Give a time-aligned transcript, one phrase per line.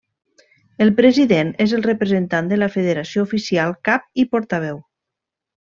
[0.85, 4.85] El president és el representant de la Federació oficial cap i portaveu.